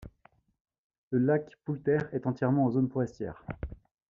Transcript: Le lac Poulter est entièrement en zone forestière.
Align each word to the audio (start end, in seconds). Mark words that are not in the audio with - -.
Le 1.11 1.19
lac 1.19 1.47
Poulter 1.63 1.99
est 2.11 2.25
entièrement 2.25 2.65
en 2.65 2.71
zone 2.71 2.89
forestière. 2.89 3.45